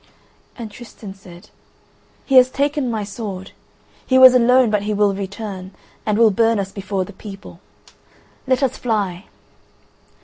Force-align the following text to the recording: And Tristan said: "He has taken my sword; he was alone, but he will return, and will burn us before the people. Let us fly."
And 0.57 0.71
Tristan 0.71 1.13
said: 1.13 1.51
"He 2.25 2.37
has 2.37 2.49
taken 2.49 2.89
my 2.89 3.03
sword; 3.03 3.51
he 4.03 4.17
was 4.17 4.33
alone, 4.33 4.71
but 4.71 4.81
he 4.81 4.95
will 4.95 5.13
return, 5.13 5.75
and 6.07 6.17
will 6.17 6.31
burn 6.31 6.57
us 6.59 6.71
before 6.71 7.05
the 7.05 7.13
people. 7.13 7.59
Let 8.47 8.63
us 8.63 8.77
fly." 8.77 9.25